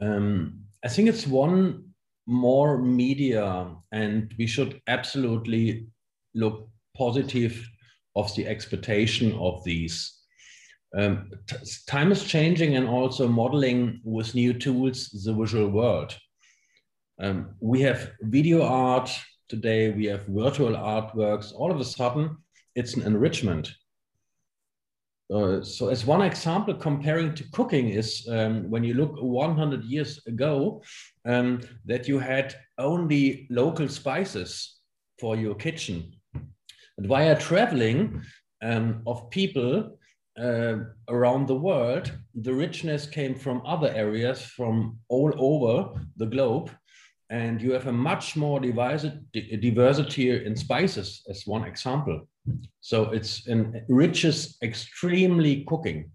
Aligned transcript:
I 0.00 0.88
think 0.88 1.08
it's 1.08 1.26
one 1.26 1.84
more 2.26 2.78
media, 2.78 3.70
and 3.92 4.34
we 4.38 4.46
should 4.46 4.80
absolutely 4.88 5.86
look 6.34 6.68
positive 6.96 7.68
of 8.14 8.34
the 8.34 8.46
expectation 8.46 9.32
of 9.34 9.62
these. 9.64 10.12
Um, 10.96 11.30
time 11.86 12.12
is 12.12 12.24
changing 12.24 12.76
and 12.76 12.88
also 12.88 13.28
modeling 13.28 14.00
with 14.04 14.34
new 14.34 14.54
tools 14.54 15.08
the 15.24 15.34
visual 15.34 15.68
world. 15.68 16.16
Um, 17.20 17.54
we 17.60 17.80
have 17.82 18.12
video 18.22 18.62
art 18.62 19.10
today, 19.48 19.90
we 19.90 20.06
have 20.06 20.26
virtual 20.26 20.72
artworks. 20.72 21.52
All 21.52 21.70
of 21.70 21.80
a 21.80 21.84
sudden, 21.84 22.36
it's 22.74 22.94
an 22.94 23.02
enrichment. 23.02 23.70
Uh, 25.32 25.60
so 25.60 25.88
as 25.88 26.06
one 26.06 26.22
example 26.22 26.72
comparing 26.72 27.34
to 27.34 27.44
cooking 27.50 27.88
is 27.88 28.28
um, 28.30 28.70
when 28.70 28.84
you 28.84 28.94
look 28.94 29.16
100 29.20 29.82
years 29.84 30.24
ago 30.26 30.80
um, 31.24 31.60
that 31.84 32.06
you 32.06 32.18
had 32.18 32.54
only 32.78 33.48
local 33.50 33.88
spices 33.88 34.76
for 35.18 35.34
your 35.34 35.54
kitchen 35.54 36.12
and 36.98 37.06
via 37.06 37.38
traveling 37.38 38.22
um, 38.62 39.02
of 39.06 39.28
people 39.30 39.98
uh, 40.38 40.76
around 41.08 41.46
the 41.46 41.54
world, 41.54 42.12
the 42.34 42.52
richness 42.52 43.06
came 43.06 43.34
from 43.34 43.62
other 43.66 43.88
areas 43.88 44.42
from 44.42 44.98
all 45.08 45.32
over 45.38 46.00
the 46.16 46.26
globe. 46.26 46.70
And 47.28 47.60
you 47.60 47.72
have 47.72 47.88
a 47.88 47.92
much 47.92 48.36
more 48.36 48.60
diversity 48.60 50.30
in 50.46 50.56
spices, 50.56 51.22
as 51.28 51.42
one 51.44 51.64
example. 51.64 52.28
So 52.80 53.10
it's 53.10 53.46
enriches 53.48 54.58
extremely 54.62 55.64
cooking. 55.64 56.10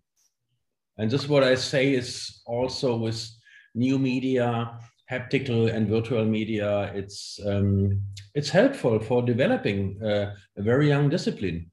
And 0.98 1.10
this 1.10 1.28
what 1.28 1.44
I 1.44 1.56
say 1.56 1.94
is 1.94 2.42
also 2.46 2.98
with 2.98 3.28
new 3.73 3.98
media, 3.98 4.78
haptical 5.10 5.73
and 5.73 5.88
virtual 5.88 6.26
media, 6.26 6.92
it's 6.94 7.40
um, 7.46 8.02
it's 8.34 8.50
helpful 8.50 9.00
for 9.00 9.22
developing 9.22 10.02
uh, 10.04 10.36
a 10.58 10.62
very 10.62 10.88
young 10.88 11.10
discipline. 11.10 11.70